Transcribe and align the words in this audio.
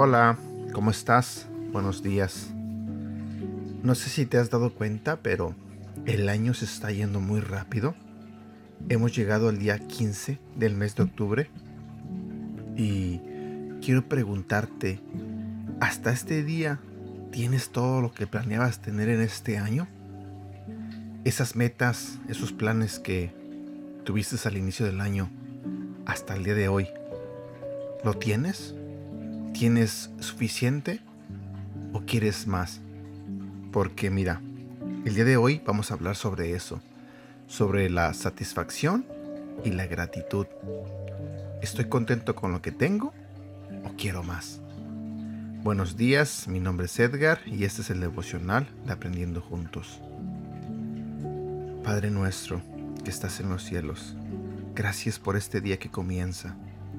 Hola, 0.00 0.38
¿cómo 0.72 0.90
estás? 0.90 1.48
Buenos 1.72 2.02
días. 2.04 2.50
No 3.82 3.94
sé 3.94 4.08
si 4.08 4.26
te 4.26 4.38
has 4.38 4.48
dado 4.48 4.72
cuenta, 4.72 5.18
pero 5.20 5.54
el 6.06 6.28
año 6.28 6.54
se 6.54 6.64
está 6.64 6.90
yendo 6.92 7.20
muy 7.20 7.40
rápido. 7.40 7.94
Hemos 8.88 9.14
llegado 9.14 9.48
al 9.48 9.58
día 9.58 9.78
15 9.78 10.38
del 10.56 10.76
mes 10.76 10.94
de 10.94 11.02
octubre 11.02 11.50
y 12.76 13.20
quiero 13.80 14.08
preguntarte, 14.08 15.00
¿hasta 15.80 16.12
este 16.12 16.42
día 16.42 16.80
tienes 17.30 17.70
todo 17.70 18.00
lo 18.00 18.12
que 18.12 18.26
planeabas 18.26 18.80
tener 18.80 19.08
en 19.08 19.20
este 19.20 19.58
año? 19.58 19.86
Esas 21.24 21.56
metas, 21.56 22.18
esos 22.28 22.52
planes 22.52 22.98
que 22.98 23.32
tuviste 24.04 24.36
al 24.48 24.56
inicio 24.56 24.86
del 24.86 25.00
año 25.00 25.30
hasta 26.06 26.34
el 26.34 26.44
día 26.44 26.54
de 26.54 26.68
hoy, 26.68 26.88
¿lo 28.04 28.14
tienes? 28.14 28.74
¿Tienes 29.52 30.10
suficiente 30.20 31.00
o 31.92 32.00
quieres 32.00 32.46
más? 32.46 32.80
Porque 33.72 34.10
mira, 34.10 34.40
el 35.04 35.14
día 35.14 35.24
de 35.24 35.36
hoy 35.36 35.60
vamos 35.64 35.90
a 35.90 35.94
hablar 35.94 36.16
sobre 36.16 36.52
eso, 36.52 36.80
sobre 37.46 37.90
la 37.90 38.14
satisfacción 38.14 39.04
y 39.64 39.70
la 39.70 39.86
gratitud. 39.86 40.46
¿Estoy 41.60 41.86
contento 41.86 42.34
con 42.34 42.52
lo 42.52 42.62
que 42.62 42.72
tengo 42.72 43.12
o 43.88 43.96
quiero 43.96 44.22
más? 44.22 44.60
Buenos 45.62 45.96
días, 45.96 46.46
mi 46.48 46.60
nombre 46.60 46.86
es 46.86 46.98
Edgar 46.98 47.40
y 47.46 47.64
este 47.64 47.82
es 47.82 47.90
el 47.90 48.00
devocional 48.00 48.68
de 48.84 48.92
Aprendiendo 48.92 49.40
Juntos. 49.40 50.00
Padre 51.82 52.10
nuestro 52.10 52.60
que 53.02 53.10
estás 53.10 53.40
en 53.40 53.48
los 53.48 53.64
cielos, 53.64 54.14
gracias 54.74 55.18
por 55.18 55.36
este 55.36 55.60
día 55.60 55.78
que 55.78 55.90
comienza. 55.90 56.56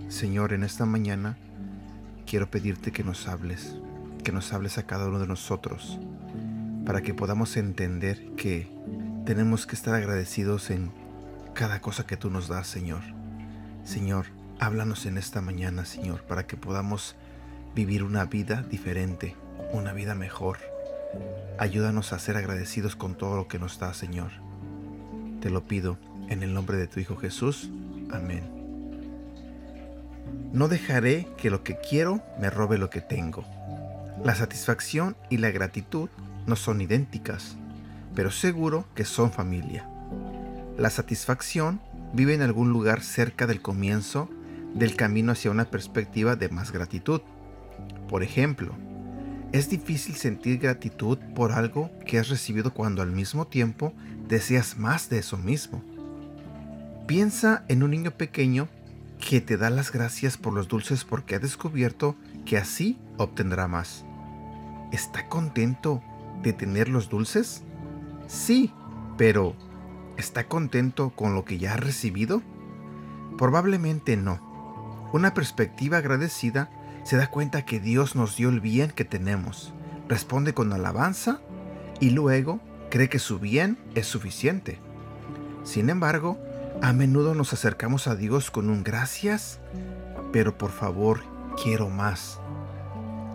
Señor, 0.08 0.54
en 0.54 0.64
esta 0.64 0.86
mañana, 0.86 1.38
quiero 2.26 2.50
pedirte 2.50 2.92
que 2.92 3.04
nos 3.04 3.28
hables, 3.28 3.76
que 4.23 4.32
nos 4.32 4.52
hables 4.54 4.78
a 4.78 4.84
cada 4.84 5.08
uno 5.08 5.20
de 5.20 5.28
nosotros, 5.28 6.00
para 6.86 7.02
que 7.02 7.14
podamos 7.14 7.56
entender 7.58 8.34
que 8.36 8.67
tenemos 9.26 9.67
que 9.67 9.76
estar 9.76 9.94
agradecidos 9.94 10.72
en 10.72 10.92
cada 11.54 11.82
cosa 11.82 12.08
que 12.08 12.17
tú 12.17 12.30
nos 12.30 12.48
das, 12.48 12.67
Señor. 12.67 13.02
Señor, 13.84 14.39
háblanos 14.60 15.06
en 15.06 15.18
esta 15.18 15.42
mañana, 15.42 15.86
Señor, 15.86 16.24
para 16.24 16.46
que 16.46 16.58
podamos 16.58 17.16
vivir 17.76 18.04
una 18.04 18.26
vida 18.26 18.64
diferente, 18.70 19.36
una 19.72 19.94
vida 19.94 20.16
mejor. 20.16 20.58
Ayúdanos 21.58 22.14
a 22.14 22.20
ser 22.20 22.38
agradecidos 22.38 22.96
con 22.96 23.16
todo 23.16 23.38
lo 23.38 23.48
que 23.48 23.58
nos 23.58 23.80
da, 23.80 23.94
Señor. 23.94 24.32
Te 25.42 25.50
lo 25.50 25.66
pido 25.66 25.98
en 26.28 26.44
el 26.44 26.54
nombre 26.54 26.78
de 26.78 26.88
tu 26.88 27.00
Hijo 27.00 27.16
Jesús. 27.16 27.70
Amén. 28.12 28.44
No 30.52 30.68
dejaré 30.68 31.28
que 31.38 31.50
lo 31.50 31.64
que 31.64 31.78
quiero 31.78 32.22
me 32.40 32.50
robe 32.50 32.78
lo 32.78 32.90
que 32.90 33.02
tengo. 33.02 33.46
La 34.23 34.36
satisfacción 34.36 35.16
y 35.30 35.38
la 35.38 35.52
gratitud 35.52 36.10
no 36.46 36.56
son 36.56 36.82
idénticas, 36.82 37.56
pero 38.14 38.30
seguro 38.30 38.86
que 38.94 39.06
son 39.06 39.32
familia. 39.32 39.90
La 40.78 40.90
satisfacción 40.90 41.80
vive 42.14 42.34
en 42.34 42.42
algún 42.42 42.72
lugar 42.72 43.02
cerca 43.02 43.48
del 43.48 43.62
comienzo 43.62 44.30
del 44.73 44.95
camino 44.95 45.31
hacia 45.31 45.52
una 45.52 45.66
perspectiva 45.66 46.36
de 46.36 46.50
más 46.50 46.72
gratitud. 46.72 47.22
Por 48.08 48.23
ejemplo, 48.23 48.73
es 49.52 49.70
difícil 49.70 50.16
sentir 50.16 50.59
gratitud 50.59 51.17
por 51.36 51.52
algo 51.52 51.89
que 52.06 52.20
has 52.20 52.30
recibido 52.30 52.73
cuando 52.73 53.02
al 53.02 53.11
mismo 53.11 53.48
tiempo 53.48 53.94
deseas 54.27 54.77
más 54.77 55.10
de 55.10 55.20
eso 55.20 55.38
mismo. 55.38 55.83
Piensa 57.08 57.66
en 57.67 57.82
un 57.82 57.92
niño 57.92 58.11
pequeño 58.11 58.67
que 59.20 59.42
te 59.42 59.58
da 59.58 59.70
las 59.70 59.92
gracias 59.92 60.38
por 60.38 60.54
los 60.54 60.67
dulces 60.67 61.04
porque 61.04 61.36
ha 61.36 61.39
descubierto 61.39 62.15
que 62.45 62.58
así 62.58 62.99
obtendrá 63.17 63.67
más. 63.67 64.05
¿Está 64.92 65.27
contento 65.27 66.02
de 66.44 66.54
tener 66.54 66.88
los 66.88 67.10
dulces? 67.10 67.64
Sí, 68.27 68.71
pero 69.17 69.55
¿está 70.17 70.45
contento 70.45 71.10
con 71.10 71.33
lo 71.33 71.44
que 71.44 71.58
ya 71.58 71.73
ha 71.73 71.77
recibido? 71.77 72.42
Probablemente 73.38 74.15
no. 74.15 74.48
Una 75.11 75.33
perspectiva 75.33 75.97
agradecida 75.97 76.70
se 77.03 77.17
da 77.17 77.27
cuenta 77.27 77.64
que 77.64 77.80
Dios 77.80 78.15
nos 78.15 78.36
dio 78.36 78.49
el 78.49 78.59
bien 78.59 78.92
que 78.92 79.05
tenemos, 79.05 79.73
responde 80.08 80.53
con 80.53 80.71
alabanza 80.71 81.39
y 81.99 82.11
luego 82.11 82.59
cree 82.92 83.09
que 83.09 83.20
su 83.20 83.39
bien 83.39 83.77
es 83.95 84.05
suficiente. 84.05 84.80
Sin 85.64 85.89
embargo, 85.89 86.37
a 86.81 86.93
menudo 86.93 87.33
nos 87.33 87.53
acercamos 87.53 88.08
a 88.08 88.15
Dios 88.15 88.52
con 88.52 88.70
un 88.70 88.83
gracias, 88.83 89.59
pero 90.31 90.58
por 90.58 90.71
favor 90.71 91.21
quiero 91.61 91.89
más. 91.89 92.39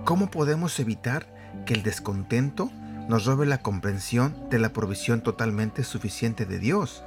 ¿Cómo 0.04 0.30
podemos 0.30 0.78
evitar 0.80 1.26
que 1.66 1.74
el 1.74 1.82
descontento 1.82 2.70
nos 3.08 3.26
robe 3.26 3.46
la 3.46 3.58
comprensión 3.58 4.48
de 4.50 4.58
la 4.58 4.72
provisión 4.72 5.22
totalmente 5.22 5.82
suficiente 5.84 6.46
de 6.46 6.58
Dios? 6.58 7.04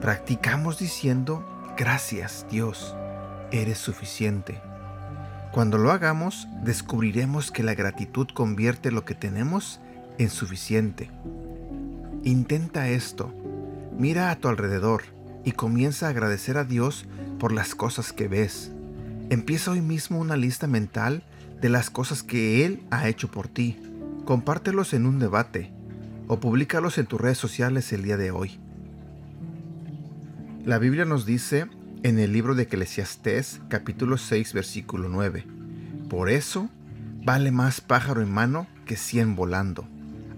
Practicamos 0.00 0.78
diciendo, 0.78 1.46
gracias 1.76 2.46
Dios, 2.50 2.94
eres 3.52 3.78
suficiente. 3.78 4.60
Cuando 5.52 5.76
lo 5.78 5.92
hagamos, 5.92 6.48
descubriremos 6.64 7.50
que 7.52 7.62
la 7.62 7.74
gratitud 7.74 8.26
convierte 8.32 8.90
lo 8.90 9.04
que 9.04 9.14
tenemos 9.14 9.80
en 10.18 10.30
suficiente. 10.30 11.10
Intenta 12.24 12.88
esto. 12.88 13.32
Mira 13.98 14.30
a 14.30 14.36
tu 14.36 14.48
alrededor 14.48 15.02
y 15.44 15.52
comienza 15.52 16.06
a 16.06 16.10
agradecer 16.10 16.56
a 16.56 16.64
Dios 16.64 17.06
por 17.38 17.52
las 17.52 17.74
cosas 17.74 18.12
que 18.12 18.28
ves. 18.28 18.72
Empieza 19.28 19.72
hoy 19.72 19.82
mismo 19.82 20.18
una 20.18 20.36
lista 20.36 20.66
mental 20.66 21.22
de 21.60 21.68
las 21.68 21.90
cosas 21.90 22.22
que 22.22 22.64
Él 22.64 22.82
ha 22.90 23.08
hecho 23.08 23.30
por 23.30 23.48
ti. 23.48 23.78
Compártelos 24.24 24.94
en 24.94 25.04
un 25.06 25.18
debate 25.18 25.70
o 26.28 26.40
públicalos 26.40 26.96
en 26.96 27.06
tus 27.06 27.20
redes 27.20 27.38
sociales 27.38 27.92
el 27.92 28.02
día 28.02 28.16
de 28.16 28.30
hoy. 28.30 28.58
La 30.64 30.78
Biblia 30.78 31.04
nos 31.04 31.26
dice 31.26 31.66
en 32.04 32.18
el 32.18 32.32
libro 32.32 32.56
de 32.56 32.64
Eclesiastés 32.64 33.60
capítulo 33.68 34.18
6 34.18 34.54
versículo 34.54 35.08
9, 35.08 35.46
Por 36.08 36.30
eso 36.30 36.68
vale 37.24 37.52
más 37.52 37.80
pájaro 37.80 38.22
en 38.22 38.30
mano 38.30 38.66
que 38.86 38.96
cien 38.96 39.36
volando, 39.36 39.86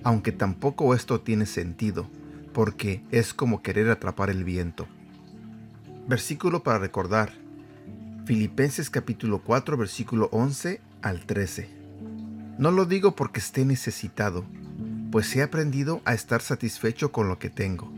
aunque 0.03 0.30
tampoco 0.30 0.94
esto 0.94 1.22
tiene 1.22 1.47
sentido 1.47 2.06
porque 2.53 3.03
es 3.10 3.32
como 3.32 3.62
querer 3.62 3.88
atrapar 3.88 4.28
el 4.28 4.44
viento. 4.44 4.86
Versículo 6.06 6.62
para 6.62 6.78
recordar. 6.78 7.32
Filipenses 8.26 8.91
capítulo 8.91 9.41
4 9.42 9.78
versículo 9.78 10.28
11 10.32 10.82
al 11.00 11.24
13. 11.24 11.70
No 12.58 12.72
lo 12.72 12.84
digo 12.84 13.16
porque 13.16 13.41
esté 13.41 13.64
necesitado, 13.64 14.44
pues 15.10 15.34
he 15.34 15.42
aprendido 15.42 16.03
a 16.04 16.12
estar 16.12 16.42
satisfecho 16.42 17.10
con 17.10 17.28
lo 17.28 17.38
que 17.38 17.48
tengo. 17.48 17.91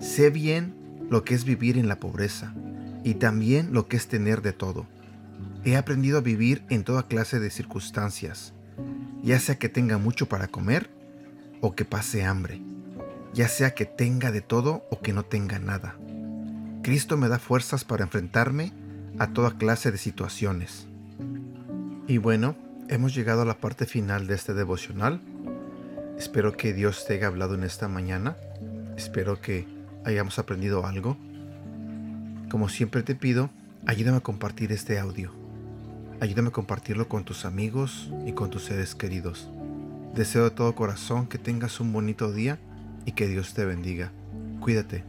Sé 0.00 0.28
bien 0.28 0.74
lo 1.08 1.24
que 1.24 1.34
es 1.34 1.44
vivir 1.44 1.78
en 1.78 1.88
la 1.88 1.98
pobreza 1.98 2.54
y 3.04 3.14
también 3.14 3.72
lo 3.72 3.88
que 3.88 3.96
es 3.96 4.08
tener 4.08 4.42
de 4.42 4.52
todo. 4.52 4.86
He 5.64 5.76
aprendido 5.76 6.18
a 6.18 6.22
vivir 6.22 6.64
en 6.70 6.84
toda 6.84 7.06
clase 7.06 7.40
de 7.40 7.50
circunstancias, 7.50 8.52
ya 9.22 9.38
sea 9.38 9.58
que 9.58 9.68
tenga 9.68 9.98
mucho 9.98 10.26
para 10.26 10.48
comer 10.48 10.90
o 11.60 11.74
que 11.74 11.84
pase 11.84 12.24
hambre 12.24 12.62
ya 13.32 13.48
sea 13.48 13.74
que 13.74 13.86
tenga 13.86 14.32
de 14.32 14.40
todo 14.40 14.84
o 14.90 15.00
que 15.00 15.12
no 15.12 15.24
tenga 15.24 15.58
nada. 15.58 15.96
Cristo 16.82 17.16
me 17.16 17.28
da 17.28 17.38
fuerzas 17.38 17.84
para 17.84 18.04
enfrentarme 18.04 18.72
a 19.18 19.28
toda 19.28 19.56
clase 19.56 19.92
de 19.92 19.98
situaciones. 19.98 20.86
Y 22.06 22.18
bueno, 22.18 22.56
hemos 22.88 23.14
llegado 23.14 23.42
a 23.42 23.44
la 23.44 23.58
parte 23.58 23.86
final 23.86 24.26
de 24.26 24.34
este 24.34 24.54
devocional. 24.54 25.20
Espero 26.18 26.56
que 26.56 26.72
Dios 26.72 27.04
te 27.06 27.14
haya 27.14 27.28
hablado 27.28 27.54
en 27.54 27.62
esta 27.62 27.88
mañana. 27.88 28.36
Espero 28.96 29.40
que 29.40 29.66
hayamos 30.04 30.38
aprendido 30.38 30.86
algo. 30.86 31.16
Como 32.50 32.68
siempre 32.68 33.04
te 33.04 33.14
pido, 33.14 33.48
ayúdame 33.86 34.16
a 34.16 34.22
compartir 34.22 34.72
este 34.72 34.98
audio. 34.98 35.30
Ayúdame 36.18 36.48
a 36.48 36.52
compartirlo 36.52 37.08
con 37.08 37.24
tus 37.24 37.44
amigos 37.44 38.10
y 38.26 38.32
con 38.32 38.50
tus 38.50 38.64
seres 38.64 38.96
queridos. 38.96 39.48
Deseo 40.16 40.44
de 40.44 40.50
todo 40.50 40.74
corazón 40.74 41.28
que 41.28 41.38
tengas 41.38 41.78
un 41.78 41.92
bonito 41.92 42.32
día 42.32 42.58
y 43.06 43.12
que 43.12 43.28
Dios 43.28 43.54
te 43.54 43.64
bendiga. 43.64 44.10
Cuídate. 44.60 45.04